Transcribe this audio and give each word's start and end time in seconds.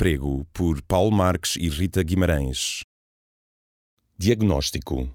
Emprego, 0.00 0.46
por 0.54 0.80
Paulo 0.80 1.12
Marques 1.14 1.56
e 1.56 1.68
Rita 1.68 2.02
Guimarães. 2.02 2.80
Diagnóstico. 4.16 5.14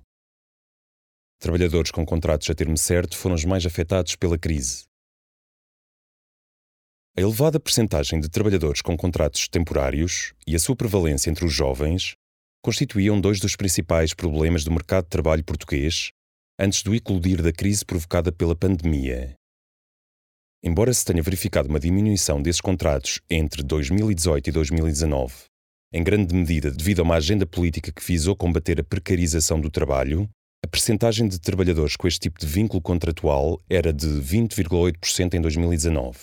Trabalhadores 1.39 1.89
com 1.89 2.05
contratos 2.05 2.47
a 2.51 2.53
termo 2.53 2.77
certo 2.77 3.17
foram 3.17 3.33
os 3.33 3.43
mais 3.43 3.65
afetados 3.65 4.15
pela 4.15 4.37
crise. 4.37 4.83
A 7.17 7.21
elevada 7.21 7.59
percentagem 7.59 8.19
de 8.19 8.29
trabalhadores 8.29 8.83
com 8.83 8.95
contratos 8.95 9.47
temporários 9.47 10.35
e 10.45 10.55
a 10.55 10.59
sua 10.59 10.75
prevalência 10.75 11.31
entre 11.31 11.45
os 11.45 11.51
jovens 11.51 12.13
constituíam 12.63 13.19
dois 13.19 13.39
dos 13.39 13.55
principais 13.55 14.13
problemas 14.13 14.63
do 14.63 14.69
mercado 14.69 15.05
de 15.05 15.09
trabalho 15.09 15.43
português 15.43 16.11
antes 16.59 16.83
do 16.83 16.93
eclodir 16.93 17.41
da 17.41 17.51
crise 17.51 17.83
provocada 17.83 18.31
pela 18.31 18.55
pandemia. 18.55 19.35
Embora 20.67 20.91
se 20.91 21.05
tenha 21.05 21.21
verificado 21.21 21.69
uma 21.69 21.79
diminuição 21.79 22.41
desses 22.41 22.59
contratos 22.59 23.21
entre 23.29 23.61
2018 23.61 24.49
e 24.49 24.51
2019, 24.51 25.31
em 25.93 26.03
grande 26.03 26.33
medida 26.33 26.71
devido 26.71 27.01
a 27.01 27.03
uma 27.03 27.17
agenda 27.17 27.45
política 27.45 27.91
que 27.91 28.03
visou 28.03 28.35
combater 28.35 28.79
a 28.79 28.83
precarização 28.83 29.61
do 29.61 29.69
trabalho, 29.69 30.27
a 30.65 30.67
percentagem 30.67 31.27
de 31.27 31.39
trabalhadores 31.39 31.95
com 31.95 32.07
este 32.07 32.21
tipo 32.21 32.39
de 32.39 32.47
vínculo 32.47 32.81
contratual 32.81 33.61
era 33.69 33.93
de 33.93 34.07
20,8% 34.07 35.35
em 35.35 35.41
2019. 35.41 36.17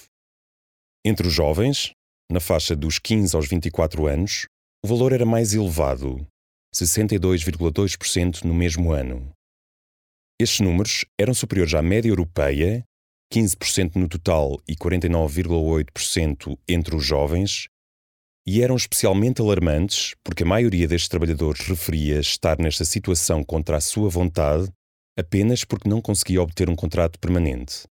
Entre 1.06 1.24
os 1.24 1.32
jovens, 1.32 1.92
na 2.28 2.40
faixa 2.40 2.74
dos 2.74 2.98
15 2.98 3.36
aos 3.36 3.46
24 3.46 4.08
anos, 4.08 4.46
o 4.84 4.88
valor 4.88 5.12
era 5.12 5.24
mais 5.24 5.54
elevado, 5.54 6.26
62,2% 6.74 8.42
no 8.42 8.52
mesmo 8.52 8.90
ano. 8.90 9.30
Estes 10.40 10.58
números 10.58 11.04
eram 11.16 11.32
superiores 11.32 11.74
à 11.74 11.80
média 11.80 12.08
europeia 12.08 12.84
15% 13.32 13.96
no 13.96 14.06
total 14.06 14.60
e 14.68 14.76
49,8% 14.76 16.58
entre 16.68 16.94
os 16.94 17.02
jovens, 17.02 17.68
e 18.46 18.60
eram 18.60 18.76
especialmente 18.76 19.40
alarmantes 19.40 20.14
porque 20.22 20.42
a 20.42 20.46
maioria 20.46 20.86
destes 20.86 21.08
trabalhadores 21.08 21.66
referia 21.66 22.20
estar 22.20 22.58
nesta 22.58 22.84
situação 22.84 23.42
contra 23.42 23.78
a 23.78 23.80
sua 23.80 24.10
vontade 24.10 24.68
apenas 25.18 25.64
porque 25.64 25.88
não 25.88 26.00
conseguia 26.00 26.42
obter 26.42 26.68
um 26.68 26.74
contrato 26.74 27.18
permanente. 27.18 27.84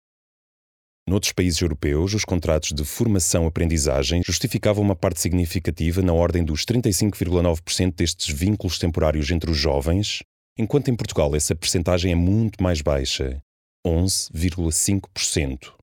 Noutros 1.07 1.33
países 1.33 1.61
europeus, 1.61 2.15
os 2.15 2.25
contratos 2.25 2.73
de 2.73 2.85
formação-aprendizagem 2.85 4.23
justificavam 4.25 4.85
uma 4.85 4.97
parte 4.97 5.21
significativa 5.21 6.03
na 6.03 6.13
ordem 6.13 6.45
dos 6.45 6.65
35,9% 6.65 7.95
destes 7.95 8.29
vínculos 8.29 8.79
temporários 8.79 9.31
entre 9.31 9.51
os 9.51 9.57
jovens, 9.57 10.23
enquanto 10.59 10.89
em 10.89 10.97
Portugal 10.97 11.35
essa 11.35 11.55
percentagem 11.55 12.13
é 12.13 12.15
muito 12.15 12.63
mais 12.63 12.83
baixa, 12.83 13.43
11,5%. 13.87 15.75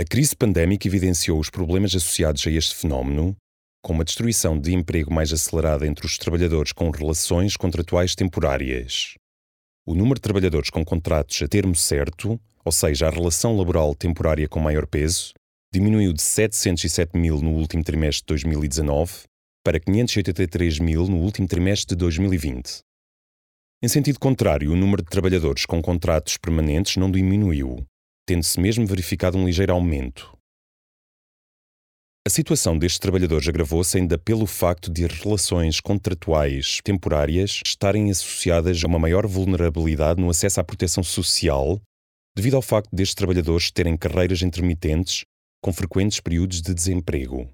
A 0.00 0.04
crise 0.04 0.36
pandémica 0.36 0.86
evidenciou 0.86 1.40
os 1.40 1.50
problemas 1.50 1.94
associados 1.94 2.46
a 2.46 2.50
este 2.50 2.74
fenómeno, 2.74 3.36
com 3.82 3.92
uma 3.92 4.04
destruição 4.04 4.58
de 4.58 4.72
emprego 4.72 5.12
mais 5.12 5.32
acelerada 5.32 5.86
entre 5.86 6.06
os 6.06 6.18
trabalhadores 6.18 6.72
com 6.72 6.90
relações 6.90 7.56
contratuais 7.56 8.14
temporárias. 8.14 9.14
O 9.86 9.94
número 9.94 10.16
de 10.16 10.20
trabalhadores 10.20 10.70
com 10.70 10.84
contratos 10.84 11.40
a 11.42 11.48
termo 11.48 11.74
certo, 11.74 12.38
ou 12.64 12.72
seja, 12.72 13.06
a 13.06 13.10
relação 13.10 13.56
laboral 13.56 13.94
temporária 13.94 14.48
com 14.48 14.60
maior 14.60 14.86
peso, 14.86 15.32
diminuiu 15.72 16.12
de 16.12 16.22
707 16.22 17.16
mil 17.16 17.40
no 17.40 17.52
último 17.52 17.82
trimestre 17.82 18.22
de 18.22 18.26
2019 18.26 19.24
para 19.64 19.80
583 19.80 20.78
mil 20.78 21.06
no 21.08 21.16
último 21.18 21.46
trimestre 21.46 21.94
de 21.94 21.96
2020. 21.96 22.87
Em 23.80 23.86
sentido 23.86 24.18
contrário, 24.18 24.72
o 24.72 24.76
número 24.76 25.02
de 25.02 25.08
trabalhadores 25.08 25.64
com 25.64 25.80
contratos 25.80 26.36
permanentes 26.36 26.96
não 26.96 27.08
diminuiu, 27.08 27.86
tendo-se 28.26 28.58
mesmo 28.58 28.84
verificado 28.84 29.38
um 29.38 29.46
ligeiro 29.46 29.72
aumento. 29.72 30.36
A 32.26 32.30
situação 32.30 32.76
destes 32.76 32.98
trabalhadores 32.98 33.46
agravou-se 33.46 33.96
ainda 33.96 34.18
pelo 34.18 34.46
facto 34.46 34.90
de 34.90 35.06
relações 35.06 35.80
contratuais 35.80 36.80
temporárias 36.82 37.60
estarem 37.64 38.10
associadas 38.10 38.82
a 38.82 38.86
uma 38.88 38.98
maior 38.98 39.28
vulnerabilidade 39.28 40.20
no 40.20 40.28
acesso 40.28 40.60
à 40.60 40.64
proteção 40.64 41.04
social, 41.04 41.80
devido 42.36 42.56
ao 42.56 42.62
facto 42.62 42.90
destes 42.92 43.14
trabalhadores 43.14 43.70
terem 43.70 43.96
carreiras 43.96 44.42
intermitentes 44.42 45.24
com 45.62 45.72
frequentes 45.72 46.18
períodos 46.18 46.60
de 46.60 46.74
desemprego. 46.74 47.48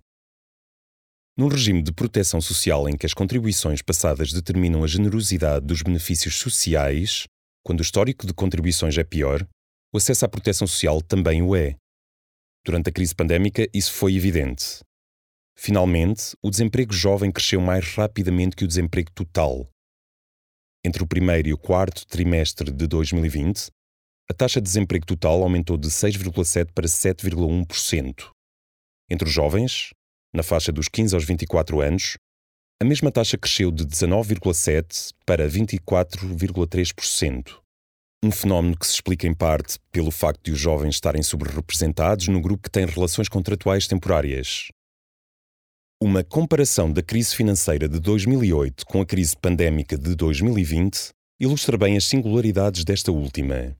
Num 1.36 1.48
regime 1.48 1.82
de 1.82 1.92
proteção 1.92 2.40
social 2.40 2.88
em 2.88 2.96
que 2.96 3.06
as 3.06 3.12
contribuições 3.12 3.82
passadas 3.82 4.32
determinam 4.32 4.84
a 4.84 4.86
generosidade 4.86 5.66
dos 5.66 5.82
benefícios 5.82 6.36
sociais, 6.36 7.24
quando 7.64 7.80
o 7.80 7.82
histórico 7.82 8.24
de 8.24 8.32
contribuições 8.32 8.96
é 8.96 9.02
pior, 9.02 9.44
o 9.92 9.96
acesso 9.96 10.24
à 10.24 10.28
proteção 10.28 10.64
social 10.64 11.02
também 11.02 11.42
o 11.42 11.56
é. 11.56 11.74
Durante 12.64 12.88
a 12.88 12.92
crise 12.92 13.12
pandémica, 13.12 13.68
isso 13.74 13.92
foi 13.92 14.14
evidente. 14.14 14.78
Finalmente, 15.56 16.36
o 16.40 16.50
desemprego 16.50 16.92
jovem 16.92 17.32
cresceu 17.32 17.60
mais 17.60 17.84
rapidamente 17.94 18.54
que 18.54 18.64
o 18.64 18.68
desemprego 18.68 19.10
total. 19.10 19.68
Entre 20.84 21.02
o 21.02 21.06
primeiro 21.06 21.48
e 21.48 21.52
o 21.52 21.58
quarto 21.58 22.06
trimestre 22.06 22.70
de 22.70 22.86
2020, 22.86 23.70
a 24.30 24.34
taxa 24.34 24.60
de 24.60 24.66
desemprego 24.66 25.04
total 25.04 25.42
aumentou 25.42 25.76
de 25.76 25.88
6,7% 25.88 26.70
para 26.72 26.86
7,1%. 26.86 28.30
Entre 29.10 29.28
os 29.28 29.34
jovens, 29.34 29.90
na 30.34 30.42
faixa 30.42 30.72
dos 30.72 30.88
15 30.88 31.14
aos 31.14 31.24
24 31.24 31.80
anos, 31.80 32.16
a 32.82 32.84
mesma 32.84 33.12
taxa 33.12 33.38
cresceu 33.38 33.70
de 33.70 33.86
19,7% 33.86 35.12
para 35.24 35.48
24,3%. 35.48 37.60
Um 38.22 38.30
fenómeno 38.32 38.76
que 38.76 38.86
se 38.86 38.94
explica 38.94 39.28
em 39.28 39.34
parte 39.34 39.78
pelo 39.92 40.10
facto 40.10 40.42
de 40.44 40.52
os 40.52 40.58
jovens 40.58 40.96
estarem 40.96 41.22
subrepresentados 41.22 42.26
no 42.28 42.40
grupo 42.40 42.64
que 42.64 42.70
tem 42.70 42.84
relações 42.84 43.28
contratuais 43.28 43.86
temporárias. 43.86 44.72
Uma 46.02 46.24
comparação 46.24 46.92
da 46.92 47.02
crise 47.02 47.36
financeira 47.36 47.88
de 47.88 48.00
2008 48.00 48.84
com 48.86 49.00
a 49.00 49.06
crise 49.06 49.36
pandémica 49.36 49.96
de 49.96 50.16
2020 50.16 51.10
ilustra 51.38 51.78
bem 51.78 51.96
as 51.96 52.02
singularidades 52.04 52.82
desta 52.84 53.12
última. 53.12 53.76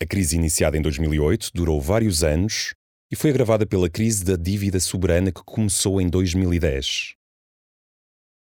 A 0.00 0.06
crise 0.06 0.36
iniciada 0.36 0.78
em 0.78 0.82
2008 0.82 1.50
durou 1.52 1.80
vários 1.80 2.22
anos 2.22 2.74
e 3.10 3.16
foi 3.16 3.30
agravada 3.30 3.66
pela 3.66 3.88
crise 3.88 4.24
da 4.24 4.36
dívida 4.36 4.78
soberana 4.78 5.32
que 5.32 5.42
começou 5.42 6.00
em 6.00 6.08
2010. 6.08 7.14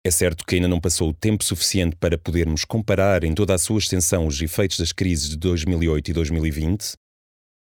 É 0.03 0.11
certo 0.11 0.45
que 0.45 0.55
ainda 0.55 0.67
não 0.67 0.79
passou 0.79 1.09
o 1.09 1.13
tempo 1.13 1.43
suficiente 1.43 1.95
para 1.95 2.17
podermos 2.17 2.63
comparar 2.65 3.23
em 3.23 3.35
toda 3.35 3.53
a 3.53 3.57
sua 3.57 3.77
extensão 3.77 4.25
os 4.25 4.41
efeitos 4.41 4.79
das 4.79 4.91
crises 4.91 5.29
de 5.29 5.37
2008 5.37 6.09
e 6.09 6.13
2020, 6.13 6.93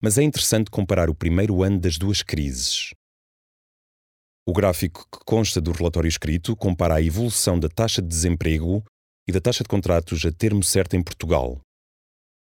mas 0.01 0.19
é 0.19 0.23
interessante 0.23 0.71
comparar 0.71 1.11
o 1.11 1.15
primeiro 1.15 1.63
ano 1.63 1.81
das 1.81 1.99
duas 1.99 2.23
crises. 2.23 2.91
O 4.47 4.53
gráfico 4.53 5.07
que 5.11 5.19
consta 5.25 5.61
do 5.61 5.73
relatório 5.73 6.09
escrito 6.09 6.55
compara 6.55 6.97
a 6.97 7.03
evolução 7.03 7.59
da 7.59 7.69
taxa 7.69 8.01
de 8.01 8.09
desemprego 8.09 8.85
e 9.27 9.33
da 9.33 9.41
taxa 9.41 9.65
de 9.65 9.69
contratos 9.69 10.25
a 10.25 10.33
termo 10.33 10.63
certo 10.63 10.97
em 10.97 11.03
Portugal. 11.03 11.61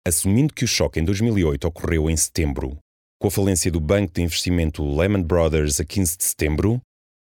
Assumindo 0.05 0.53
que 0.53 0.63
o 0.63 0.67
choque 0.67 0.99
em 0.99 1.03
2008 1.03 1.67
ocorreu 1.67 2.09
em 2.09 2.15
setembro 2.15 2.77
com 3.21 3.27
a 3.27 3.31
falência 3.31 3.71
do 3.71 3.79
banco 3.79 4.11
de 4.15 4.23
investimento 4.23 4.83
Lehman 4.83 5.21
Brothers 5.21 5.79
a 5.79 5.85
15 5.85 6.17
de 6.17 6.23
setembro 6.23 6.81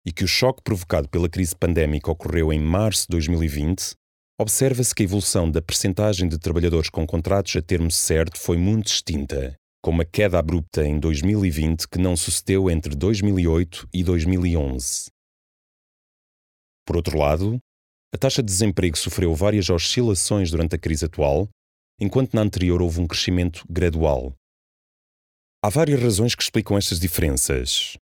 e 0.06 0.10
que 0.10 0.24
o 0.24 0.26
choque 0.26 0.62
provocado 0.62 1.06
pela 1.06 1.28
crise 1.28 1.54
pandémica 1.54 2.10
ocorreu 2.10 2.50
em 2.50 2.58
março 2.58 3.02
de 3.02 3.08
2020, 3.10 3.92
observa-se 4.40 4.94
que 4.94 5.02
a 5.02 5.04
evolução 5.04 5.50
da 5.50 5.60
percentagem 5.60 6.26
de 6.26 6.38
trabalhadores 6.38 6.88
com 6.88 7.06
contratos 7.06 7.54
a 7.56 7.60
termo 7.60 7.90
certo 7.90 8.40
foi 8.40 8.56
muito 8.56 8.86
distinta, 8.86 9.54
com 9.82 9.90
uma 9.90 10.06
queda 10.06 10.38
abrupta 10.38 10.82
em 10.82 10.98
2020 10.98 11.86
que 11.86 11.98
não 11.98 12.16
sucedeu 12.16 12.70
entre 12.70 12.96
2008 12.96 13.86
e 13.92 14.02
2011. 14.02 15.10
Por 16.86 16.96
outro 16.96 17.18
lado, 17.18 17.58
a 18.14 18.16
taxa 18.16 18.42
de 18.42 18.46
desemprego 18.46 18.96
sofreu 18.96 19.34
várias 19.34 19.68
oscilações 19.68 20.50
durante 20.50 20.74
a 20.74 20.78
crise 20.78 21.04
atual, 21.04 21.50
enquanto 22.00 22.32
na 22.32 22.40
anterior 22.40 22.80
houve 22.80 22.98
um 22.98 23.06
crescimento 23.06 23.62
gradual. 23.68 24.32
Há 25.64 25.68
várias 25.68 26.02
razões 26.02 26.34
que 26.34 26.42
explicam 26.42 26.76
estas 26.76 26.98
diferenças. 26.98 27.96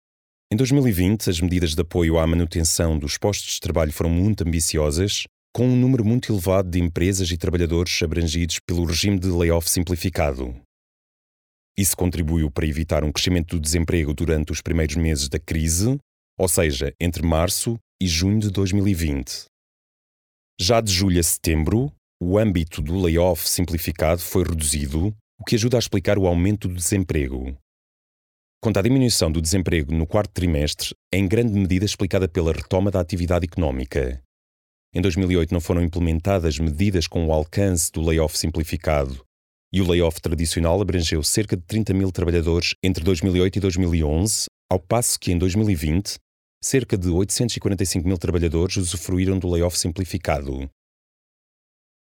Em 0.54 0.56
2020, 0.56 1.28
as 1.28 1.42
medidas 1.42 1.74
de 1.74 1.82
apoio 1.82 2.20
à 2.20 2.28
manutenção 2.28 3.00
dos 3.00 3.18
postos 3.18 3.56
de 3.56 3.60
trabalho 3.60 3.92
foram 3.92 4.12
muito 4.12 4.48
ambiciosas, 4.48 5.24
com 5.52 5.68
um 5.68 5.76
número 5.76 6.06
muito 6.06 6.32
elevado 6.32 6.70
de 6.70 6.80
empresas 6.80 7.32
e 7.32 7.36
trabalhadores 7.36 8.00
abrangidos 8.04 8.60
pelo 8.60 8.86
regime 8.86 9.18
de 9.18 9.30
layoff 9.30 9.68
simplificado. 9.68 10.56
Isso 11.76 11.98
contribuiu 11.98 12.52
para 12.52 12.68
evitar 12.68 13.04
um 13.04 13.12
crescimento 13.12 13.56
do 13.56 13.60
desemprego 13.60 14.14
durante 14.14 14.52
os 14.52 14.62
primeiros 14.62 14.96
meses 14.96 15.28
da 15.28 15.40
crise, 15.40 15.98
ou 16.38 16.48
seja, 16.48 16.94
entre 17.02 17.26
março 17.26 17.80
e 18.00 18.08
junho 18.08 18.40
de 18.40 18.52
2020. 18.52 19.46
Já 20.62 20.80
de 20.80 20.94
julho 20.94 21.20
a 21.20 21.24
setembro, 21.24 21.92
o 22.22 22.38
âmbito 22.38 22.84
do 22.84 23.00
layoff 23.00 23.50
simplificado 23.50 24.22
foi 24.22 24.44
reduzido, 24.44 25.12
o 25.40 25.44
que 25.44 25.56
ajuda 25.56 25.78
a 25.78 25.80
explicar 25.80 26.18
o 26.18 26.28
aumento 26.28 26.68
do 26.68 26.76
desemprego. 26.76 27.58
Quanto 28.62 28.78
à 28.78 28.82
diminuição 28.82 29.32
do 29.32 29.42
desemprego 29.42 29.94
no 29.94 30.08
quarto 30.08 30.32
trimestre, 30.32 30.96
é 31.14 31.18
em 31.18 31.28
grande 31.28 31.54
medida 31.54 31.86
explicada 31.86 32.28
pela 32.28 32.52
retoma 32.52 32.90
da 32.90 33.00
atividade 33.00 33.46
económica. 33.46 34.22
Em 34.94 35.02
2008 35.02 35.54
não 35.54 35.62
foram 35.62 35.84
implementadas 35.84 36.58
medidas 36.58 37.08
com 37.08 37.28
o 37.28 37.32
alcance 37.32 37.92
do 37.92 38.02
layoff 38.02 38.38
simplificado 38.38 39.24
e 39.72 39.82
o 39.82 39.88
layoff 39.88 40.20
tradicional 40.22 40.82
abrangeu 40.82 41.22
cerca 41.22 41.56
de 41.56 41.64
30 41.64 41.94
mil 41.94 42.12
trabalhadores 42.12 42.74
entre 42.82 43.04
2008 43.04 43.58
e 43.58 43.60
2011, 43.60 44.46
ao 44.72 44.80
passo 44.80 45.20
que 45.20 45.32
em 45.32 45.38
2020 45.38 46.16
cerca 46.64 46.98
de 46.98 47.10
845 47.10 48.08
mil 48.08 48.18
trabalhadores 48.18 48.78
usufruíram 48.78 49.38
do 49.38 49.48
layoff 49.48 49.78
simplificado. 49.78 50.70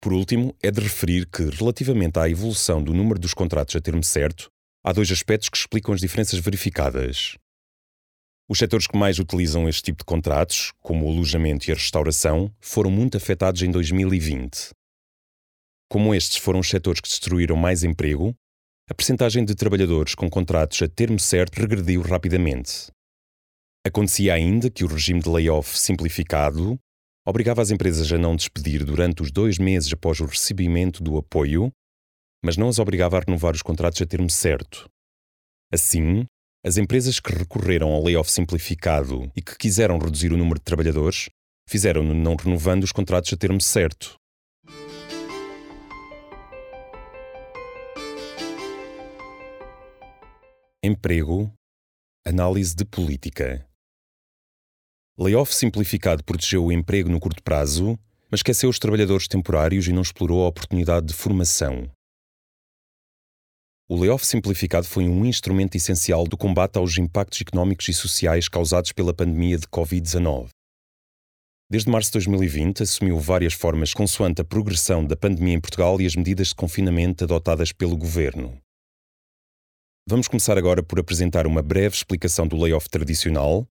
Por 0.03 0.13
último, 0.13 0.53
é 0.61 0.69
de 0.69 0.81
referir 0.81 1.29
que, 1.29 1.45
relativamente 1.45 2.19
à 2.19 2.29
evolução 2.29 2.83
do 2.83 2.93
número 2.93 3.21
dos 3.21 3.33
contratos 3.33 3.77
a 3.77 3.81
termo 3.81 4.03
certo, 4.03 4.51
há 4.85 4.93
dois 4.93 5.09
aspectos 5.13 5.49
que 5.49 5.57
explicam 5.57 5.95
as 5.95 6.01
diferenças 6.01 6.41
verificadas. 6.41 7.37
Os 8.51 8.59
setores 8.59 8.89
que 8.89 8.99
mais 8.99 9.21
utilizam 9.21 9.69
este 9.69 9.83
tipo 9.83 9.99
de 9.99 10.05
contratos, 10.05 10.73
como 10.81 11.07
o 11.07 11.13
alojamento 11.13 11.69
e 11.69 11.73
a 11.73 11.77
restauração, 11.77 12.53
foram 12.61 12.91
muito 12.91 13.17
afetados 13.17 13.63
em 13.63 13.71
2020. 13.71 14.71
Como 15.89 16.13
estes 16.13 16.39
foram 16.39 16.59
os 16.59 16.69
setores 16.69 17.01
que 17.01 17.09
destruíram 17.09 17.55
mais 17.55 17.85
emprego, 17.85 18.35
a 18.91 18.95
percentagem 18.95 19.45
de 19.45 19.55
trabalhadores 19.55 20.17
com 20.17 20.29
contratos 20.29 20.83
a 20.83 20.89
termo 20.89 21.21
certo 21.21 21.61
regrediu 21.61 22.03
rapidamente. 22.03 22.91
Acontecia 23.87 24.35
ainda 24.35 24.69
que 24.69 24.83
o 24.83 24.89
regime 24.89 25.21
de 25.21 25.29
layoff 25.29 25.79
simplificado 25.79 26.77
obrigava 27.27 27.63
as 27.63 27.71
empresas 27.71 28.11
a 28.13 28.19
não 28.19 28.37
despedir 28.37 28.85
durante 28.85 29.23
os 29.23 29.31
dois 29.31 29.59
meses 29.59 29.93
após 29.93 30.21
o 30.21 30.27
recebimento 30.27 31.03
do 31.03 31.17
apoio, 31.17 31.73
mas 32.45 32.57
não 32.57 32.69
as 32.69 32.79
obrigava 32.79 33.19
a 33.19 33.21
renovar 33.21 33.55
os 33.55 33.63
contratos 33.63 34.03
a 34.03 34.07
termo 34.07 34.31
certo. 34.31 34.89
Assim, 35.73 36.27
as 36.65 36.77
empresas 36.77 37.19
que 37.19 37.33
recorreram 37.33 37.91
ao 37.91 38.03
layoff 38.05 38.31
simplificado 38.31 39.31
e 39.35 39.43
que 39.43 39.57
quiseram 39.57 39.99
reduzir 39.99 40.33
o 40.33 40.37
número 40.37 40.59
de 40.59 40.65
trabalhadores 40.65 41.29
fizeram-no 41.69 42.15
não 42.15 42.37
renovando 42.37 42.85
os 42.85 42.93
contratos 42.93 43.33
a 43.33 43.37
termo 43.37 43.61
certo. 43.61 44.17
Emprego, 50.85 51.53
análise 52.27 52.75
de 52.75 52.85
política. 52.85 53.67
Layoff 55.19 55.55
simplificado 55.55 56.25
protegeu 56.25 56.65
o 56.65 56.73
emprego 56.73 57.11
no 57.11 57.21
curto 57.21 57.43
prazo, 57.43 57.99
mas 58.31 58.39
esqueceu 58.39 58.71
os 58.71 58.79
trabalhadores 58.79 59.29
temporários 59.29 59.87
e 59.87 59.93
não 59.93 60.01
explorou 60.01 60.43
a 60.43 60.49
oportunidade 60.49 61.09
de 61.09 61.13
formação. 61.13 61.87
O 63.87 64.01
layoff 64.01 64.25
simplificado 64.25 64.87
foi 64.87 65.05
um 65.05 65.27
instrumento 65.27 65.77
essencial 65.77 66.27
do 66.27 66.35
combate 66.35 66.79
aos 66.79 66.97
impactos 66.97 67.43
económicos 67.43 67.89
e 67.89 67.93
sociais 67.93 68.49
causados 68.49 68.93
pela 68.93 69.13
pandemia 69.13 69.59
de 69.59 69.67
Covid-19. 69.67 70.49
Desde 71.71 71.91
março 71.91 72.09
de 72.09 72.15
2020, 72.15 72.83
assumiu 72.83 73.19
várias 73.21 73.53
formas 73.53 73.93
consoante 73.93 74.41
a 74.41 74.45
progressão 74.45 75.05
da 75.05 75.15
pandemia 75.15 75.55
em 75.55 75.61
Portugal 75.61 76.01
e 76.01 76.07
as 76.07 76.17
medidas 76.17 76.49
de 76.49 76.55
confinamento 76.55 77.25
adotadas 77.25 77.71
pelo 77.71 77.99
governo. 77.99 78.59
Vamos 80.09 80.27
começar 80.27 80.57
agora 80.57 80.83
por 80.83 80.99
apresentar 80.99 81.47
uma 81.47 81.61
breve 81.61 81.95
explicação 81.95 82.49
do 82.49 82.57
layoff 82.57 82.89
tradicional, 82.89 83.69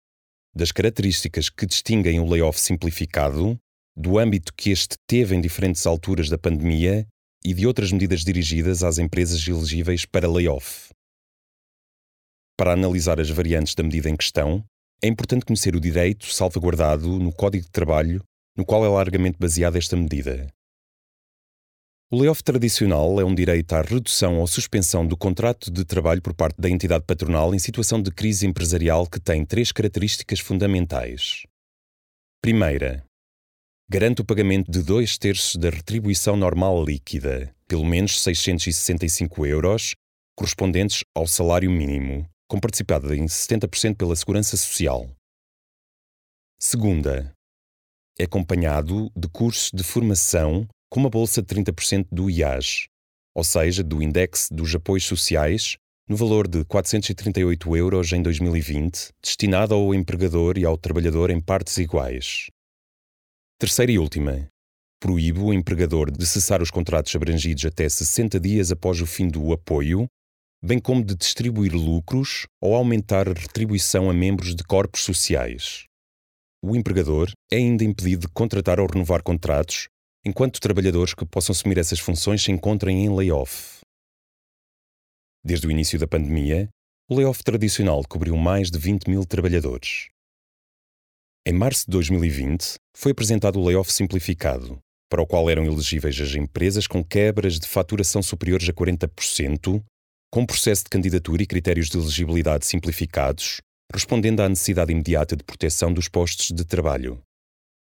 das 0.53 0.71
características 0.71 1.50
que 1.50 1.65
distinguem 1.65 2.19
o 2.19 2.25
layoff 2.25 2.59
simplificado, 2.59 3.57
do 3.95 4.18
âmbito 4.18 4.53
que 4.53 4.69
este 4.69 4.95
teve 5.07 5.36
em 5.36 5.42
diferentes 5.42 5.86
alturas 5.86 6.30
da 6.30 6.38
pandemia 6.38 7.07
e 7.44 7.53
de 7.53 7.65
outras 7.65 7.92
medidas 7.92 8.24
dirigidas 8.24 8.83
às 8.83 8.98
empresas 8.98 9.45
elegíveis 9.48 10.06
para 10.06 10.30
layoff. 10.30 10.89
Para 12.57 12.74
analisar 12.74 13.19
as 13.19 13.30
variantes 13.30 13.74
da 13.74 13.83
medida 13.83 14.09
em 14.09 14.15
questão, 14.15 14.63
é 15.03 15.07
importante 15.07 15.45
conhecer 15.45 15.75
o 15.75 15.80
direito 15.80 16.31
salvaguardado 16.31 17.07
no 17.18 17.33
Código 17.33 17.65
de 17.65 17.71
Trabalho, 17.71 18.24
no 18.56 18.63
qual 18.63 18.86
é 18.86 18.89
largamente 18.89 19.38
baseada 19.39 19.77
esta 19.77 19.98
medida. 19.98 20.48
O 22.13 22.19
layoff 22.19 22.44
tradicional 22.44 23.22
é 23.22 23.24
um 23.24 23.34
direito 23.34 23.72
à 23.72 23.81
redução 23.81 24.42
ou 24.42 24.46
suspensão 24.46 25.08
do 25.08 25.16
contrato 25.16 25.72
de 25.72 25.86
trabalho 25.86 26.22
por 26.22 26.34
parte 26.34 26.60
da 26.60 26.69
entidade 26.69 27.06
patronal 27.06 27.56
em 27.56 27.58
situação 27.58 28.02
de 28.02 28.12
crise 28.12 28.46
empresarial 28.46 29.08
que 29.08 29.18
tem 29.18 29.46
três 29.46 29.72
características 29.72 30.42
fundamentais. 30.42 31.44
Primeira, 32.42 33.06
garante 33.90 34.19
o 34.19 34.25
pagamento 34.25 34.69
de 34.69 34.84
dois 34.84 35.18
terços 35.18 35.56
da 35.56 35.69
retribuição 35.69 36.36
normal 36.36 36.84
líquida, 36.84 37.56
pelo 37.66 37.86
menos 37.86 38.22
665 38.22 39.46
euros, 39.46 39.96
correspondentes 40.36 41.06
ao 41.16 41.25
salário 41.25 41.72
mínimo, 41.72 42.28
com 42.50 42.60
participada 42.60 43.16
em 43.16 43.24
70% 43.24 43.96
pela 43.96 44.18
Segurança 44.18 44.58
Social. 44.58 45.10
Segunda, 46.62 47.31
é 48.19 48.25
acompanhado 48.25 49.10
de 49.16 49.30
cursos 49.30 49.72
de 49.74 49.81
formação 49.81 50.68
com 50.91 50.99
uma 50.99 51.09
bolsa 51.09 51.41
de 51.41 51.47
30% 51.47 52.07
do 52.11 52.29
IAS, 52.29 52.88
ou 53.33 53.45
seja, 53.45 53.81
do 53.81 54.03
Index 54.03 54.49
dos 54.51 54.75
Apoios 54.75 55.05
Sociais, 55.05 55.77
no 56.07 56.17
valor 56.17 56.49
de 56.49 56.65
438 56.65 57.77
euros 57.77 58.11
em 58.11 58.21
2020, 58.21 59.13
destinado 59.23 59.73
ao 59.73 59.95
empregador 59.95 60.57
e 60.57 60.65
ao 60.65 60.77
trabalhador 60.77 61.29
em 61.29 61.39
partes 61.39 61.77
iguais. 61.77 62.47
Terceira 63.57 63.89
e 63.89 63.97
última. 63.97 64.49
Proíbe 64.99 65.39
o 65.39 65.53
empregador 65.53 66.11
de 66.11 66.27
cessar 66.27 66.61
os 66.61 66.69
contratos 66.69 67.15
abrangidos 67.15 67.65
até 67.65 67.88
60 67.88 68.38
dias 68.38 68.69
após 68.69 68.99
o 68.99 69.05
fim 69.05 69.29
do 69.29 69.53
apoio, 69.53 70.07
bem 70.61 70.77
como 70.77 71.05
de 71.05 71.15
distribuir 71.15 71.73
lucros 71.73 72.47
ou 72.61 72.75
aumentar 72.75 73.29
a 73.29 73.33
retribuição 73.33 74.09
a 74.09 74.13
membros 74.13 74.53
de 74.53 74.63
corpos 74.65 75.03
sociais. 75.05 75.85
O 76.61 76.75
empregador 76.75 77.31
é 77.49 77.55
ainda 77.55 77.85
impedido 77.85 78.27
de 78.27 78.33
contratar 78.33 78.79
ou 78.81 78.88
renovar 78.88 79.23
contratos 79.23 79.88
enquanto 80.25 80.59
trabalhadores 80.59 81.13
que 81.13 81.25
possam 81.25 81.53
assumir 81.53 81.77
essas 81.77 82.00
funções 82.00 82.44
se 82.44 82.51
encontrem 82.51 83.06
em 83.06 83.15
layoff. 83.15 83.79
Desde 85.44 85.68
o 85.68 85.71
início 85.71 85.97
da 85.97 86.07
pandemia, 86.07 86.69
o 87.09 87.15
layoff 87.15 87.44
tradicional 87.44 88.03
cobriu 88.07 88.38
mais 88.38 88.69
de 88.69 88.77
20 88.77 89.10
mil 89.10 89.25
trabalhadores. 89.25 90.10
Em 91.46 91.53
março 91.53 91.86
de 91.86 91.91
2020, 91.91 92.75
foi 92.96 93.12
apresentado 93.12 93.60
o 93.60 93.65
layoff 93.65 93.91
simplificado, 93.91 94.77
para 95.10 95.22
o 95.22 95.25
qual 95.25 95.50
eram 95.50 95.65
elegíveis 95.65 96.19
as 96.22 96.36
empresas 96.36 96.86
com 96.86 97.03
quebras 97.03 97.60
de 97.60 97.67
faturação 97.67 98.22
superiores 98.22 98.69
a 98.69 98.74
40%, 98.74 99.84
com 100.31 100.46
processo 100.46 100.84
de 100.84 100.89
candidatura 100.89 101.41
e 101.41 101.48
critérios 101.48 101.89
de 101.89 101.98
elegibilidade 101.98 102.65
simplificados, 102.67 103.60
respondendo 103.91 104.41
à 104.41 104.48
necessidade 104.48 104.91
imediata 104.91 105.36
de 105.36 105.43
proteção 105.43 105.91
dos 105.91 106.07
postos 106.07 106.51
de 106.51 106.63
trabalho. 106.63 107.22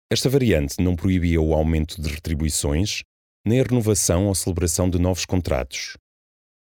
Esta 0.10 0.30
variante 0.30 0.82
não 0.82 0.96
proibia 0.96 1.42
o 1.42 1.54
aumento 1.54 2.02
de 2.02 2.08
retribuições, 2.08 3.04
nem 3.46 3.60
a 3.60 3.64
renovação 3.64 4.28
ou 4.28 4.36
celebração 4.36 4.90
de 4.90 4.98
novos 4.98 5.26
contratos. 5.26 5.98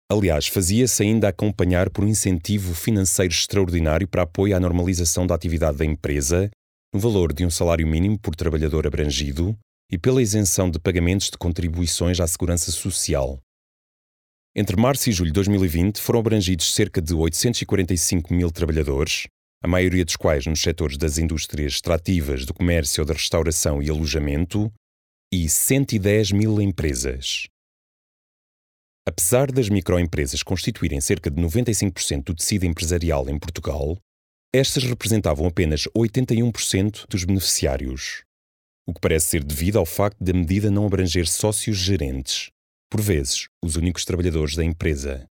Aliás, 0.09 0.47
fazia-se 0.47 1.03
ainda 1.03 1.27
acompanhar 1.27 1.89
por 1.89 2.05
um 2.05 2.07
incentivo 2.07 2.73
financeiro 2.73 3.33
extraordinário 3.33 4.07
para 4.07 4.21
apoio 4.21 4.55
à 4.55 4.59
normalização 4.59 5.27
da 5.27 5.35
atividade 5.35 5.77
da 5.77 5.85
empresa 5.85 6.49
no 6.93 6.99
valor 6.99 7.33
de 7.33 7.45
um 7.45 7.49
salário 7.49 7.85
mínimo 7.85 8.17
por 8.17 8.33
trabalhador 8.33 8.87
abrangido 8.87 9.57
e 9.91 9.97
pela 9.97 10.21
isenção 10.21 10.69
de 10.69 10.79
pagamentos 10.79 11.29
de 11.29 11.37
contribuições 11.37 12.19
à 12.21 12.27
segurança 12.27 12.71
social. 12.71 13.39
Entre 14.55 14.79
março 14.79 15.09
e 15.09 15.11
julho 15.11 15.31
de 15.31 15.33
2020 15.33 15.99
foram 15.99 16.19
abrangidos 16.19 16.73
cerca 16.73 17.01
de 17.01 17.13
845 17.13 18.33
mil 18.33 18.51
trabalhadores, 18.51 19.27
a 19.63 19.67
maioria 19.67 20.03
dos 20.03 20.17
quais 20.17 20.45
nos 20.45 20.61
setores 20.61 20.97
das 20.97 21.17
indústrias 21.17 21.73
extrativas, 21.73 22.45
do 22.45 22.53
comércio, 22.53 23.05
da 23.05 23.13
restauração 23.13 23.81
e 23.81 23.89
alojamento, 23.89 24.69
e 25.33 25.47
110 25.47 26.33
mil 26.33 26.61
empresas. 26.61 27.47
Apesar 29.07 29.51
das 29.51 29.69
microempresas 29.69 30.43
constituírem 30.43 30.99
cerca 30.99 31.31
de 31.31 31.41
95% 31.41 32.23
do 32.23 32.35
tecido 32.35 32.65
empresarial 32.65 33.29
em 33.29 33.39
Portugal, 33.39 33.97
estas 34.53 34.83
representavam 34.83 35.47
apenas 35.47 35.87
81% 35.97 37.07
dos 37.07 37.23
beneficiários, 37.23 38.23
o 38.85 38.93
que 38.93 38.99
parece 38.99 39.27
ser 39.27 39.43
devido 39.43 39.79
ao 39.79 39.85
facto 39.85 40.21
da 40.21 40.33
medida 40.33 40.69
não 40.69 40.85
abranger 40.85 41.27
sócios 41.27 41.77
gerentes, 41.77 42.49
por 42.91 43.01
vezes 43.01 43.47
os 43.63 43.77
únicos 43.77 44.05
trabalhadores 44.05 44.55
da 44.55 44.63
empresa. 44.63 45.25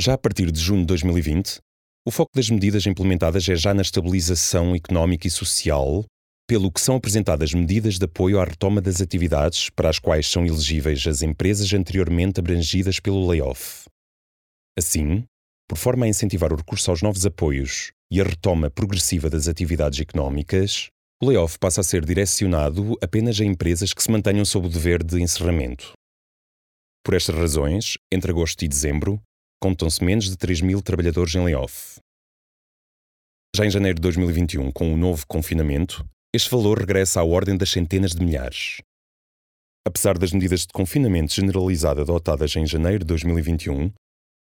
Já 0.00 0.14
a 0.14 0.18
partir 0.18 0.50
de 0.50 0.60
junho 0.60 0.80
de 0.80 0.86
2020, 0.86 1.60
o 2.06 2.10
foco 2.12 2.30
das 2.36 2.48
medidas 2.48 2.86
implementadas 2.86 3.48
é 3.48 3.56
já 3.56 3.74
na 3.74 3.82
estabilização 3.82 4.76
económica 4.76 5.26
e 5.26 5.30
social, 5.30 6.04
pelo 6.46 6.70
que 6.70 6.80
são 6.80 6.94
apresentadas 6.94 7.52
medidas 7.52 7.98
de 7.98 8.04
apoio 8.04 8.38
à 8.38 8.44
retoma 8.44 8.80
das 8.80 9.00
atividades 9.00 9.70
para 9.70 9.90
as 9.90 9.98
quais 9.98 10.30
são 10.30 10.46
elegíveis 10.46 11.04
as 11.04 11.20
empresas 11.20 11.72
anteriormente 11.72 12.38
abrangidas 12.38 13.00
pelo 13.00 13.26
layoff. 13.26 13.86
Assim, 14.78 15.24
por 15.68 15.76
forma 15.76 16.06
a 16.06 16.08
incentivar 16.08 16.52
o 16.52 16.56
recurso 16.56 16.92
aos 16.92 17.02
novos 17.02 17.26
apoios 17.26 17.90
e 18.08 18.20
a 18.20 18.24
retoma 18.24 18.70
progressiva 18.70 19.28
das 19.28 19.48
atividades 19.48 19.98
económicas, 19.98 20.86
o 21.20 21.26
layoff 21.26 21.58
passa 21.58 21.80
a 21.80 21.84
ser 21.84 22.04
direcionado 22.04 22.96
apenas 23.02 23.40
a 23.40 23.44
empresas 23.44 23.92
que 23.92 24.02
se 24.02 24.12
mantenham 24.12 24.44
sob 24.44 24.68
o 24.68 24.70
dever 24.70 25.02
de 25.02 25.20
encerramento. 25.20 25.92
Por 27.04 27.14
estas 27.14 27.34
razões, 27.34 27.98
entre 28.12 28.30
agosto 28.30 28.64
e 28.64 28.68
dezembro, 28.68 29.20
contam-se 29.60 30.02
menos 30.04 30.26
de 30.26 30.36
3 30.36 30.60
mil 30.60 30.82
trabalhadores 30.82 31.34
em 31.34 31.44
layoff. 31.44 31.98
Já 33.54 33.64
em 33.64 33.70
janeiro 33.70 33.96
de 33.96 34.02
2021, 34.02 34.70
com 34.70 34.92
o 34.92 34.96
novo 34.96 35.26
confinamento, 35.26 36.06
este 36.34 36.50
valor 36.50 36.78
regressa 36.78 37.20
à 37.20 37.24
ordem 37.24 37.56
das 37.56 37.70
centenas 37.70 38.12
de 38.12 38.24
milhares. 38.24 38.82
Apesar 39.86 40.18
das 40.18 40.32
medidas 40.32 40.60
de 40.60 40.72
confinamento 40.72 41.32
generalizado 41.32 42.00
adotadas 42.00 42.54
em 42.56 42.66
janeiro 42.66 42.98
de 42.98 43.06
2021, 43.06 43.92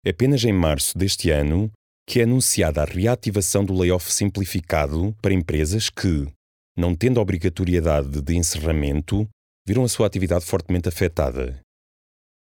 é 0.05 0.09
apenas 0.09 0.43
em 0.43 0.53
março 0.53 0.97
deste 0.97 1.29
ano 1.29 1.71
que 2.07 2.19
é 2.19 2.23
anunciada 2.23 2.81
a 2.81 2.85
reativação 2.85 3.63
do 3.63 3.73
layoff 3.73 4.11
simplificado 4.11 5.15
para 5.21 5.33
empresas 5.33 5.89
que, 5.89 6.27
não 6.75 6.95
tendo 6.95 7.21
obrigatoriedade 7.21 8.21
de 8.21 8.35
encerramento, 8.35 9.27
viram 9.65 9.83
a 9.83 9.89
sua 9.89 10.07
atividade 10.07 10.45
fortemente 10.45 10.89
afetada. 10.89 11.59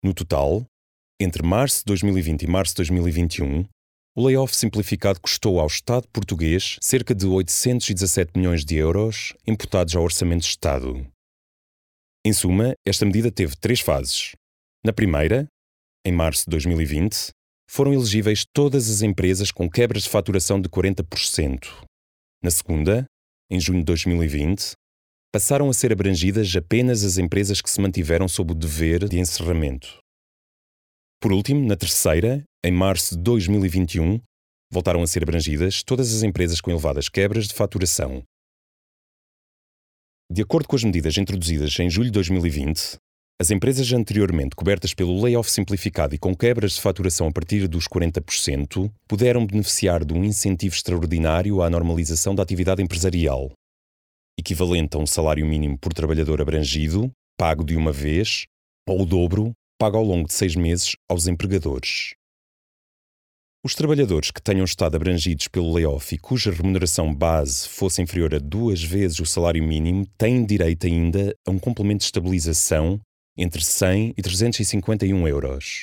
No 0.04 0.14
total, 0.14 0.66
entre 1.20 1.44
março 1.44 1.80
de 1.80 1.86
2020 1.86 2.44
e 2.44 2.48
março 2.48 2.74
de 2.74 2.78
2021, 2.78 3.66
o 4.16 4.26
layoff 4.26 4.56
simplificado 4.56 5.20
custou 5.20 5.60
ao 5.60 5.68
Estado 5.68 6.08
português 6.10 6.78
cerca 6.82 7.16
de 7.16 7.26
817 7.26 8.32
milhões 8.36 8.64
de 8.64 8.76
euros 8.76 9.34
imputados 9.48 9.96
ao 9.96 10.04
Orçamento 10.04 10.42
de 10.42 10.50
Estado. 10.50 11.08
Em 12.26 12.32
suma, 12.32 12.74
esta 12.86 13.06
medida 13.06 13.32
teve 13.32 13.56
três 13.56 13.80
fases. 13.80 14.34
Na 14.86 14.94
primeira, 14.94 15.48
em 16.06 16.12
março 16.12 16.46
de 16.46 16.52
2020, 16.52 17.32
foram 17.70 17.94
elegíveis 17.94 18.46
todas 18.54 18.90
as 18.90 19.02
empresas 19.02 19.52
com 19.52 19.70
quebras 19.70 20.04
de 20.04 20.10
faturação 20.10 20.62
de 20.62 20.70
40%. 20.70 21.84
Na 22.44 22.52
segunda, 22.52 23.06
em 23.50 23.60
junho 23.60 23.80
de 23.80 23.86
2020, 23.86 24.74
passaram 25.34 25.70
a 25.70 25.74
ser 25.74 25.92
abrangidas 25.92 26.56
apenas 26.56 27.04
as 27.04 27.18
empresas 27.18 27.62
que 27.62 27.70
se 27.70 27.82
mantiveram 27.82 28.28
sob 28.28 28.52
o 28.52 28.56
dever 28.56 29.08
de 29.10 29.18
encerramento. 29.18 30.03
Por 31.24 31.32
último, 31.32 31.66
na 31.66 31.78
terceira, 31.78 32.44
em 32.66 32.72
março 32.74 33.16
de 33.16 33.24
2021, 33.24 34.20
voltaram 34.70 35.02
a 35.02 35.08
ser 35.08 35.24
abrangidas 35.24 35.82
todas 35.82 36.14
as 36.14 36.22
empresas 36.22 36.60
com 36.60 36.70
elevadas 36.70 37.08
quebras 37.08 37.48
de 37.48 37.54
faturação. 37.54 38.22
De 40.30 40.42
acordo 40.42 40.68
com 40.68 40.76
as 40.76 40.84
medidas 40.84 41.18
introduzidas 41.18 41.80
em 41.80 41.90
julho 41.90 42.08
de 42.08 42.12
2020, 42.12 42.98
as 43.40 43.52
empresas 43.52 43.90
anteriormente 43.94 44.54
cobertas 44.54 44.94
pelo 44.94 45.18
layoff 45.24 45.50
simplificado 45.50 46.14
e 46.14 46.20
com 46.20 46.36
quebras 46.36 46.74
de 46.74 46.82
faturação 46.82 47.30
a 47.30 47.32
partir 47.32 47.70
dos 47.70 47.88
40% 47.88 48.92
puderam 49.08 49.46
beneficiar 49.46 50.04
de 50.04 50.14
um 50.14 50.26
incentivo 50.26 50.76
extraordinário 50.76 51.62
à 51.62 51.70
normalização 51.70 52.36
da 52.36 52.44
atividade 52.44 52.84
empresarial, 52.84 53.50
equivalente 54.38 54.98
a 54.98 55.00
um 55.00 55.08
salário 55.08 55.46
mínimo 55.46 55.78
por 55.80 55.94
trabalhador 55.94 56.42
abrangido, 56.42 57.10
pago 57.38 57.64
de 57.64 57.78
uma 57.78 57.94
vez, 57.94 58.44
ou 58.86 59.04
o 59.04 59.06
dobro, 59.06 59.54
pago 59.84 59.98
ao 59.98 60.04
longo 60.06 60.30
de 60.30 60.34
seis 60.34 60.56
meses 60.56 60.96
aos 61.10 61.28
empregadores. 61.28 62.14
Os 63.66 63.76
trabalhadores 63.76 64.32
que 64.32 64.42
tenham 64.42 64.64
estado 64.64 64.96
abrangidos 64.96 65.50
pelo 65.50 65.74
layoff 65.74 66.16
e 66.16 66.18
cuja 66.18 66.54
remuneração 66.54 67.14
base 67.14 67.68
fosse 67.68 68.02
inferior 68.02 68.34
a 68.34 68.40
duas 68.40 68.82
vezes 68.82 69.20
o 69.20 69.26
salário 69.26 69.62
mínimo 69.62 70.08
têm 70.18 70.46
direito 70.46 70.88
ainda 70.88 71.36
a 71.46 71.52
um 71.52 71.60
complemento 71.60 72.00
de 72.00 72.06
estabilização 72.06 72.98
entre 73.38 73.62
100 73.62 74.14
e 74.18 74.22
351 74.22 75.28
euros. 75.28 75.82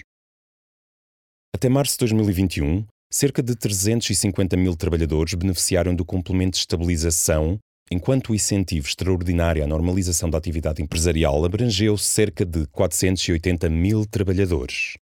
Até 1.55 1.69
março 1.69 1.93
de 1.93 1.99
2021, 1.99 2.87
cerca 3.13 3.43
de 3.43 3.55
350 3.55 4.57
mil 4.57 4.75
trabalhadores 4.77 5.35
beneficiaram 5.35 5.95
do 5.95 6.07
complemento 6.07 6.53
de 6.53 6.61
estabilização, 6.61 7.59
enquanto 7.93 8.31
o 8.31 8.35
incentivo 8.35 8.87
extraordinário 8.87 9.65
à 9.65 9.67
normalização 9.67 10.31
da 10.31 10.39
atividade 10.39 10.81
empresarial 10.81 11.45
abrangeu 11.45 11.99
cerca 11.99 12.45
de 12.45 12.67
480 12.69 13.69
mil 13.69 14.07
trabalhadores. 14.07 14.97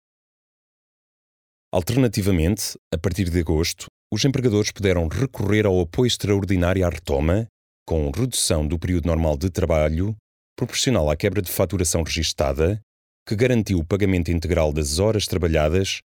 Alternativamente, 1.72 2.77
a 2.94 2.98
partir 2.98 3.29
de 3.29 3.39
agosto, 3.39 3.88
os 4.12 4.24
empregadores 4.24 4.72
puderam 4.72 5.08
recorrer 5.08 5.65
ao 5.65 5.82
apoio 5.82 6.08
extraordinário 6.08 6.86
à 6.86 6.89
retoma, 6.89 7.46
com 7.86 8.10
redução 8.10 8.65
do 8.65 8.79
período 8.79 9.08
normal 9.08 9.38
de 9.38 9.50
trabalho 9.50 10.15
proporcional 10.58 11.10
à 11.10 11.15
quebra 11.15 11.41
de 11.41 11.51
faturação 11.51 12.03
registada, 12.03 12.79
que 13.27 13.36
garantiu 13.36 13.79
o 13.79 13.86
pagamento 13.86 14.32
integral 14.32 14.72
das 14.72 14.98
horas 14.98 15.27
trabalhadas 15.27 16.00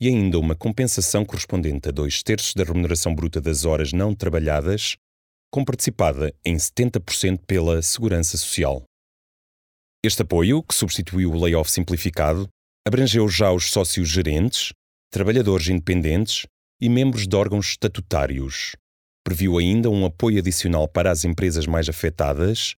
e 0.00 0.08
ainda 0.08 0.38
uma 0.38 0.56
compensação 0.56 1.24
correspondente 1.24 1.88
a 1.88 1.92
dois 1.92 2.22
terços 2.22 2.52
da 2.54 2.64
remuneração 2.64 3.14
bruta 3.14 3.40
das 3.40 3.64
horas 3.64 3.92
não 3.92 4.14
trabalhadas, 4.14 4.96
com 5.54 5.64
participada 5.64 6.34
em 6.44 6.56
70% 6.56 7.42
pela 7.46 7.80
Segurança 7.80 8.36
Social. 8.36 8.82
Este 10.04 10.22
apoio, 10.22 10.60
que 10.64 10.74
substituiu 10.74 11.30
o 11.30 11.40
layoff 11.40 11.70
simplificado, 11.70 12.48
abrangeu 12.84 13.28
já 13.28 13.52
os 13.52 13.70
sócios 13.70 14.08
gerentes, 14.08 14.72
trabalhadores 15.12 15.68
independentes 15.68 16.44
e 16.82 16.88
membros 16.88 17.28
de 17.28 17.36
órgãos 17.36 17.68
estatutários. 17.68 18.74
Previu 19.22 19.56
ainda 19.56 19.88
um 19.88 20.04
apoio 20.04 20.40
adicional 20.40 20.88
para 20.88 21.12
as 21.12 21.24
empresas 21.24 21.68
mais 21.68 21.88
afetadas 21.88 22.74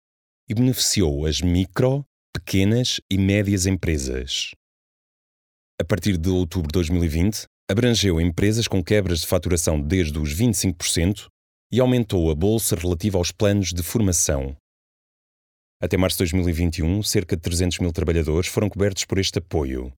e 0.47 0.53
beneficiou 0.53 1.25
as 1.25 1.41
micro, 1.41 2.05
pequenas 2.31 3.01
e 3.11 3.17
médias 3.17 3.65
empresas. 3.65 4.51
A 5.81 5.85
partir 5.85 6.19
de 6.19 6.29
outubro 6.29 6.69
de 6.69 6.75
2020, 6.75 7.47
abrangeu 7.71 8.21
empresas 8.21 8.69
com 8.69 8.85
quebras 8.85 9.23
de 9.23 9.27
faturação 9.27 9.81
desde 9.81 10.19
os 10.19 10.35
25% 10.35 11.29
e 11.71 11.81
aumentou 11.81 12.31
a 12.31 12.35
bolsa 12.35 12.77
relativa 12.77 13.19
aos 13.19 13.33
planos 13.33 13.73
de 13.73 13.83
formação. 13.83 14.57
Até 15.81 15.97
março 15.97 16.17
de 16.17 16.33
2021, 16.33 17.03
cerca 17.03 17.37
de 17.37 17.43
300 17.43 17.81
mil 17.81 17.93
trabalhadores 17.93 18.49
foram 18.49 18.69
cobertos 18.69 19.05
por 19.05 19.19
este 19.19 19.39
apoio. 19.39 19.93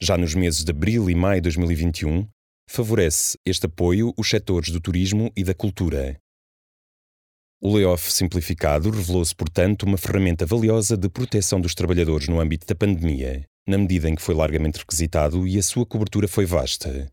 Já 0.00 0.18
nos 0.18 0.34
meses 0.34 0.64
de 0.64 0.70
abril 0.70 1.08
e 1.08 1.14
maio 1.14 1.40
de 1.40 1.46
2021, 1.46 2.28
favorece 2.68 3.38
este 3.44 3.66
apoio 3.66 4.12
os 4.16 4.28
setores 4.28 4.70
do 4.70 4.80
turismo 4.80 5.32
e 5.34 5.42
da 5.42 5.54
cultura. 5.54 6.20
O 7.60 7.74
layoff 7.74 8.12
simplificado 8.12 8.90
revelou-se, 8.90 9.34
portanto, 9.34 9.82
uma 9.82 9.96
ferramenta 9.96 10.46
valiosa 10.46 10.96
de 10.96 11.08
proteção 11.08 11.60
dos 11.60 11.74
trabalhadores 11.74 12.28
no 12.28 12.38
âmbito 12.38 12.66
da 12.66 12.74
pandemia, 12.74 13.44
na 13.66 13.76
medida 13.76 14.08
em 14.08 14.14
que 14.14 14.22
foi 14.22 14.34
largamente 14.34 14.78
requisitado 14.78 15.46
e 15.46 15.58
a 15.58 15.62
sua 15.62 15.84
cobertura 15.84 16.28
foi 16.28 16.46
vasta. 16.46 17.10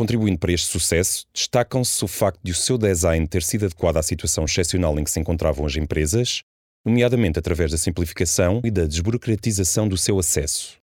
Contribuindo 0.00 0.38
para 0.38 0.50
este 0.50 0.66
sucesso, 0.66 1.26
destacam-se 1.30 2.02
o 2.02 2.08
facto 2.08 2.40
de 2.42 2.52
o 2.52 2.54
seu 2.54 2.78
design 2.78 3.28
ter 3.28 3.42
sido 3.42 3.66
adequado 3.66 3.98
à 3.98 4.02
situação 4.02 4.46
excepcional 4.46 4.98
em 4.98 5.04
que 5.04 5.10
se 5.10 5.20
encontravam 5.20 5.66
as 5.66 5.76
empresas, 5.76 6.40
nomeadamente 6.86 7.38
através 7.38 7.70
da 7.70 7.76
simplificação 7.76 8.62
e 8.64 8.70
da 8.70 8.86
desburocratização 8.86 9.86
do 9.86 9.98
seu 9.98 10.18
acesso. 10.18 10.78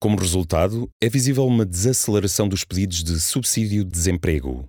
Como 0.00 0.16
resultado, 0.16 0.88
é 1.02 1.08
visível 1.08 1.44
uma 1.44 1.66
desaceleração 1.66 2.48
dos 2.48 2.62
pedidos 2.62 3.02
de 3.02 3.20
subsídio 3.20 3.82
de 3.82 3.90
desemprego, 3.90 4.68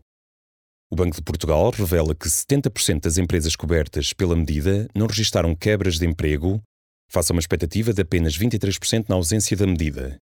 o 0.91 0.95
Banco 0.95 1.15
de 1.15 1.21
Portugal 1.21 1.69
revela 1.69 2.15
que 2.15 2.27
70% 2.27 3.03
das 3.03 3.19
empresas 3.19 3.55
cobertas 3.55 4.11
pela 4.11 4.35
medida 4.35 4.87
não 4.95 5.05
registaram 5.05 5.53
quebras 5.53 5.99
de 5.99 6.07
emprego, 6.07 6.59
face 7.07 7.31
a 7.31 7.35
uma 7.35 7.39
expectativa 7.39 7.93
de 7.93 8.01
apenas 8.01 8.35
23% 8.35 9.05
na 9.07 9.13
ausência 9.13 9.55
da 9.55 9.67
medida. 9.67 10.17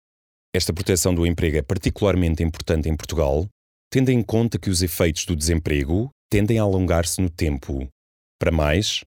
Esta 0.55 0.71
proteção 0.71 1.15
do 1.15 1.25
emprego 1.25 1.57
é 1.57 1.63
particularmente 1.63 2.43
importante 2.43 2.87
em 2.87 2.95
Portugal, 2.95 3.47
tendo 3.91 4.09
em 4.09 4.21
conta 4.21 4.59
que 4.59 4.69
os 4.69 4.83
efeitos 4.83 5.25
do 5.25 5.35
desemprego 5.35 6.11
tendem 6.29 6.59
a 6.59 6.61
alongar-se 6.61 7.19
no 7.19 7.29
tempo. 7.29 7.87
Para 8.39 8.51
mais, 8.51 9.01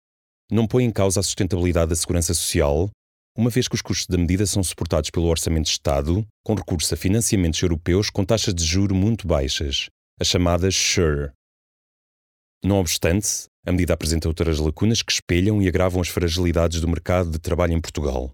não 0.51 0.67
põe 0.67 0.85
em 0.85 0.91
causa 0.91 1.21
a 1.21 1.23
sustentabilidade 1.23 1.91
da 1.91 1.95
segurança 1.95 2.35
social, 2.35 2.91
uma 3.39 3.49
vez 3.49 3.69
que 3.69 3.77
os 3.77 3.83
custos 3.83 4.09
da 4.09 4.19
medida 4.19 4.45
são 4.45 4.61
suportados 4.65 5.09
pelo 5.11 5.27
Orçamento 5.27 5.67
de 5.67 5.71
Estado, 5.71 6.27
com 6.45 6.55
recurso 6.55 6.93
a 6.93 6.97
financiamentos 6.97 7.63
europeus 7.63 8.11
com 8.11 8.25
taxas 8.25 8.53
de 8.53 8.65
juro 8.65 8.95
muito 8.95 9.29
baixas, 9.29 9.87
as 10.21 10.27
chamadas 10.27 10.75
SURE. 10.75 11.31
Não 12.65 12.81
obstante, 12.81 13.45
a 13.65 13.71
medida 13.71 13.95
apresenta 13.95 14.27
outras 14.27 14.59
lacunas 14.59 15.01
que 15.01 15.13
espelham 15.13 15.63
e 15.63 15.69
agravam 15.69 16.01
as 16.01 16.09
fragilidades 16.09 16.81
do 16.81 16.89
mercado 16.89 17.31
de 17.31 17.39
trabalho 17.39 17.73
em 17.73 17.81
Portugal. 17.81 18.33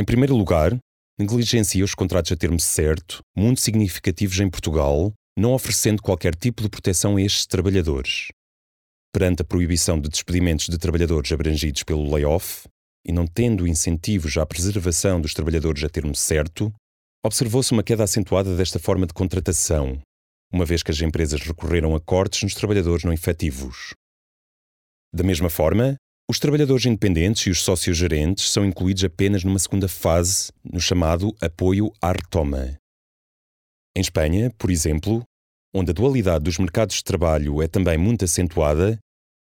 Em 0.00 0.04
primeiro 0.04 0.34
lugar, 0.34 0.78
negligencia 1.18 1.84
os 1.84 1.94
contratos 1.94 2.32
a 2.32 2.36
termo 2.36 2.58
certo, 2.60 3.20
muito 3.36 3.60
significativos 3.60 4.38
em 4.40 4.48
Portugal, 4.48 5.12
não 5.38 5.52
oferecendo 5.54 6.02
qualquer 6.02 6.34
tipo 6.34 6.62
de 6.62 6.68
proteção 6.68 7.16
a 7.16 7.22
estes 7.22 7.46
trabalhadores. 7.46 8.28
Perante 9.12 9.42
a 9.42 9.44
proibição 9.44 10.00
de 10.00 10.08
despedimentos 10.08 10.66
de 10.68 10.78
trabalhadores 10.78 11.30
abrangidos 11.32 11.82
pelo 11.82 12.10
layoff, 12.10 12.66
e 13.04 13.12
não 13.12 13.26
tendo 13.26 13.66
incentivos 13.66 14.36
à 14.36 14.46
preservação 14.46 15.20
dos 15.20 15.34
trabalhadores 15.34 15.82
a 15.84 15.88
termo 15.88 16.14
certo, 16.14 16.72
observou-se 17.24 17.72
uma 17.72 17.82
queda 17.82 18.04
acentuada 18.04 18.56
desta 18.56 18.78
forma 18.78 19.06
de 19.06 19.12
contratação, 19.12 20.00
uma 20.52 20.64
vez 20.64 20.82
que 20.82 20.90
as 20.90 21.00
empresas 21.00 21.40
recorreram 21.42 21.94
a 21.94 22.00
cortes 22.00 22.42
nos 22.42 22.54
trabalhadores 22.54 23.04
não 23.04 23.12
efetivos. 23.12 23.94
Da 25.12 25.22
mesma 25.22 25.50
forma, 25.50 25.96
Os 26.32 26.38
trabalhadores 26.38 26.86
independentes 26.86 27.42
e 27.42 27.50
os 27.50 27.60
sócios-gerentes 27.60 28.50
são 28.50 28.64
incluídos 28.64 29.04
apenas 29.04 29.44
numa 29.44 29.58
segunda 29.58 29.86
fase, 29.86 30.50
no 30.64 30.80
chamado 30.80 31.36
apoio 31.42 31.92
à 32.00 32.10
retoma. 32.10 32.78
Em 33.94 34.00
Espanha, 34.00 34.50
por 34.56 34.70
exemplo, 34.70 35.22
onde 35.74 35.90
a 35.90 35.92
dualidade 35.92 36.44
dos 36.44 36.56
mercados 36.56 36.96
de 36.96 37.04
trabalho 37.04 37.60
é 37.60 37.68
também 37.68 37.98
muito 37.98 38.24
acentuada, 38.24 38.98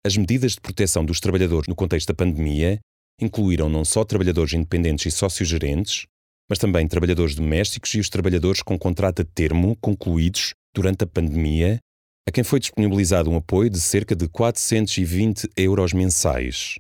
as 0.06 0.15
medidas 0.15 0.53
de 0.53 0.62
proteção 0.62 1.03
dos 1.03 1.20
trabalhadores 1.20 1.67
no 1.67 1.75
contexto 1.75 2.08
da 2.08 2.13
pandemia 2.13 2.79
incluíram 3.22 3.67
não 3.67 3.84
só 3.84 4.06
trabalhadores 4.06 4.53
independentes 4.53 5.08
e 5.08 5.12
sócios-gerentes, 5.12 6.06
mas 6.50 6.58
também 6.58 6.88
trabalhadores 6.88 7.36
domésticos 7.36 7.94
e 7.96 8.00
os 8.00 8.10
trabalhadores 8.10 8.62
com 8.62 8.79
contrato 8.79 9.24
a 9.24 9.25
termo 9.25 9.75
concluídos 9.82 10.53
durante 10.74 11.03
a 11.03 11.08
pandemia, 11.08 11.79
a 12.27 12.31
quem 12.31 12.43
foi 12.43 12.60
disponibilizado 12.60 13.31
um 13.31 13.38
apoio 13.38 13.69
de 13.69 13.79
cerca 13.79 14.13
de 14.13 14.27
420 14.27 15.50
euros 15.55 15.93
mensais. 15.93 16.77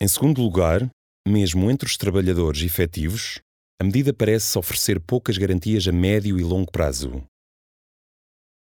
Em 0.00 0.06
segundo 0.06 0.40
lugar, 0.40 0.88
mesmo 1.26 1.68
entre 1.68 1.88
os 1.88 1.96
trabalhadores 1.96 2.62
efetivos, 2.62 3.40
a 3.80 3.84
medida 3.84 4.14
parece 4.14 4.56
oferecer 4.56 5.00
poucas 5.00 5.36
garantias 5.36 5.88
a 5.88 5.92
médio 5.92 6.38
e 6.38 6.44
longo 6.44 6.70
prazo. 6.70 7.24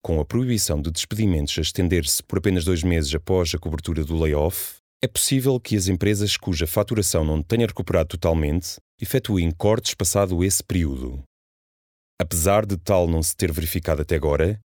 Com 0.02 0.18
a 0.20 0.24
proibição 0.24 0.80
de 0.80 0.90
despedimentos 0.90 1.58
a 1.58 1.60
estender-se 1.60 2.22
por 2.22 2.38
apenas 2.38 2.64
dois 2.64 2.82
meses 2.82 3.14
após 3.14 3.54
a 3.54 3.58
cobertura 3.58 4.02
do 4.02 4.16
layoff, 4.16 4.76
é 5.04 5.06
possível 5.06 5.60
que 5.60 5.76
as 5.76 5.86
empresas 5.88 6.38
cuja 6.38 6.66
faturação 6.66 7.26
não 7.26 7.42
tenha 7.42 7.66
recuperado 7.66 8.08
totalmente 8.08 8.76
efetuem 8.98 9.50
cortes 9.50 9.92
passado 9.94 10.42
esse 10.42 10.64
período. 10.64 11.22
Apesar 12.18 12.64
de 12.64 12.78
tal 12.78 13.06
não 13.06 13.22
se 13.22 13.36
ter 13.36 13.52
verificado 13.52 14.00
até 14.00 14.16
agora, 14.16 14.58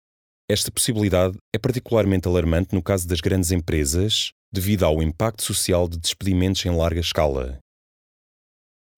esta 0.54 0.70
possibilidade 0.70 1.36
é 1.52 1.58
particularmente 1.58 2.28
alarmante 2.28 2.74
no 2.74 2.82
caso 2.82 3.08
das 3.08 3.20
grandes 3.20 3.50
empresas, 3.50 4.30
devido 4.52 4.84
ao 4.84 5.02
impacto 5.02 5.42
social 5.42 5.88
de 5.88 5.98
despedimentos 5.98 6.64
em 6.64 6.70
larga 6.70 7.00
escala. 7.00 7.58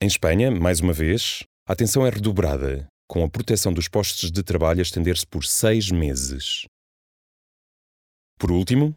Em 0.03 0.07
Espanha, 0.07 0.51
mais 0.51 0.81
uma 0.81 0.93
vez, 0.93 1.45
a 1.67 1.73
atenção 1.73 2.07
é 2.07 2.11
redobrada, 2.11 2.87
com 3.09 3.25
a 3.25 3.29
proteção 3.31 3.73
dos 3.73 3.89
postos 3.89 4.31
de 4.31 4.43
trabalho 4.43 4.81
a 4.81 4.83
estender-se 4.83 5.27
por 5.27 5.47
seis 5.47 5.91
meses. 5.91 6.67
Por 8.39 8.53
último, 8.53 8.95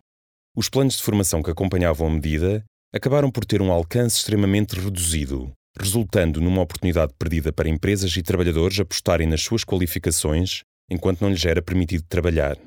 os 0.54 0.68
planos 0.68 0.98
de 0.98 1.04
formação 1.04 1.42
que 1.42 1.50
acompanhavam 1.50 2.08
a 2.08 2.12
medida 2.12 2.66
acabaram 2.94 3.32
por 3.32 3.46
ter 3.46 3.62
um 3.62 3.72
alcance 3.72 4.18
extremamente 4.18 4.78
reduzido, 4.78 5.50
resultando 5.80 6.42
numa 6.42 6.62
oportunidade 6.62 7.14
perdida 7.18 7.54
para 7.54 7.70
empresas 7.70 8.14
e 8.18 8.22
trabalhadores 8.22 8.82
apostarem 8.82 9.28
nas 9.28 9.42
suas 9.42 9.64
qualificações 9.64 10.64
enquanto 10.90 11.22
não 11.22 11.30
lhes 11.30 11.46
era 11.46 11.62
permitido 11.62 12.04
trabalhar. 12.08 12.58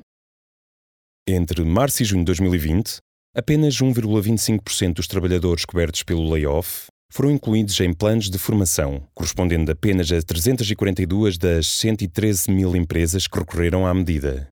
Entre 1.27 1.63
março 1.63 2.03
e 2.03 2.05
junho 2.05 2.21
de 2.21 2.25
2020, 2.25 2.97
apenas 3.35 3.75
1,25% 3.75 4.93
dos 4.95 5.07
trabalhadores 5.07 5.65
cobertos 5.65 6.03
pelo 6.03 6.29
layoff 6.29 6.87
foram 7.11 7.31
incluídos 7.31 7.79
em 7.79 7.93
planos 7.93 8.29
de 8.29 8.39
formação, 8.39 9.07
correspondendo 9.13 9.71
apenas 9.71 10.11
a 10.11 10.19
342 10.21 11.37
das 11.37 11.67
113 11.67 12.49
mil 12.49 12.75
empresas 12.75 13.27
que 13.27 13.37
recorreram 13.37 13.85
à 13.85 13.93
medida. 13.93 14.47